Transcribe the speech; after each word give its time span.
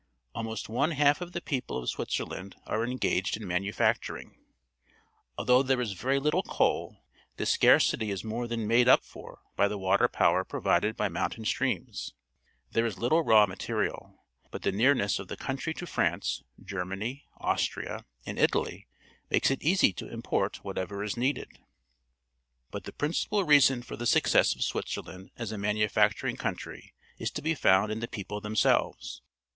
Almost 0.33 0.67
one 0.67 0.93
half 0.93 1.21
of 1.21 1.31
the 1.31 1.41
people 1.43 1.77
of 1.77 1.87
Switzer 1.87 2.25
land 2.25 2.55
are 2.65 2.83
engaged 2.83 3.37
in 3.37 3.47
manufacturing. 3.47 4.35
Al 5.37 5.45
though 5.45 5.61
there 5.61 5.79
is 5.79 5.91
very 5.91 6.19
little 6.19 6.41
coal, 6.41 7.03
this 7.37 7.51
scarcity 7.51 8.09
is 8.09 8.23
more 8.23 8.47
than 8.47 8.65
made 8.67 8.87
up 8.87 9.03
for 9.05 9.43
by 9.55 9.67
the 9.67 9.77
water 9.77 10.07
power 10.07 10.43
provided 10.43 10.97
by 10.97 11.07
mountain 11.07 11.45
streams. 11.45 12.15
There 12.71 12.87
is 12.87 12.95
Uttle 12.95 13.21
raw 13.23 13.45
material, 13.45 14.23
but 14.49 14.63
the 14.63 14.71
nearness 14.71 15.19
of 15.19 15.27
the 15.27 15.37
country 15.37 15.71
to 15.75 15.85
France, 15.85 16.41
Germany, 16.65 17.27
Austria, 17.37 18.03
and 18.25 18.39
Italy 18.39 18.87
makes 19.29 19.51
it 19.51 19.61
easy 19.61 19.93
to 19.93 20.09
import 20.11 20.63
whatever 20.63 21.03
is 21.03 21.15
needed. 21.15 21.59
But 22.71 22.85
the 22.85 22.91
principal 22.91 23.43
reason 23.43 23.83
for 23.83 23.95
the 23.95 24.07
success 24.07 24.55
of 24.55 24.63
Switzerland 24.63 25.29
as 25.37 25.51
a 25.51 25.59
manufacturing 25.59 26.37
country 26.37 26.95
is 27.19 27.29
to 27.29 27.43
be 27.43 27.53
found 27.53 27.91
in 27.91 27.99
the 27.99 28.07
people 28.07 28.41
them 28.41 28.55
selves. 28.55 29.21